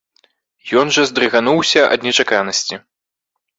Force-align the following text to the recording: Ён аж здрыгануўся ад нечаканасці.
Ён 0.81 0.85
аж 0.95 0.99
здрыгануўся 1.11 1.85
ад 1.93 1.99
нечаканасці. 2.09 2.83